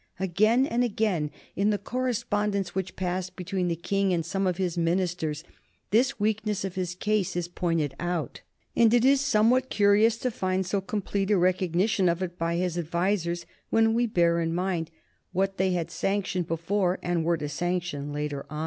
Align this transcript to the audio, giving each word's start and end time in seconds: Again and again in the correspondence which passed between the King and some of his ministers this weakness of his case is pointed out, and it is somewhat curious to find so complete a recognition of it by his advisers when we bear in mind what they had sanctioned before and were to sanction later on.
Again 0.19 0.65
and 0.65 0.83
again 0.83 1.29
in 1.55 1.69
the 1.69 1.77
correspondence 1.77 2.73
which 2.73 2.95
passed 2.95 3.35
between 3.35 3.67
the 3.67 3.75
King 3.75 4.11
and 4.13 4.25
some 4.25 4.47
of 4.47 4.57
his 4.57 4.75
ministers 4.75 5.43
this 5.91 6.19
weakness 6.19 6.65
of 6.65 6.73
his 6.73 6.95
case 6.95 7.35
is 7.35 7.47
pointed 7.47 7.93
out, 7.99 8.41
and 8.75 8.91
it 8.95 9.05
is 9.05 9.21
somewhat 9.21 9.69
curious 9.69 10.17
to 10.17 10.31
find 10.31 10.65
so 10.65 10.81
complete 10.81 11.29
a 11.29 11.37
recognition 11.37 12.09
of 12.09 12.23
it 12.23 12.35
by 12.39 12.55
his 12.55 12.79
advisers 12.79 13.45
when 13.69 13.93
we 13.93 14.07
bear 14.07 14.39
in 14.39 14.55
mind 14.55 14.89
what 15.33 15.57
they 15.57 15.73
had 15.73 15.91
sanctioned 15.91 16.47
before 16.47 16.97
and 17.03 17.23
were 17.23 17.37
to 17.37 17.47
sanction 17.47 18.11
later 18.11 18.43
on. 18.49 18.59